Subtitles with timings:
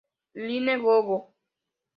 [0.45, 1.17] Line GoGo!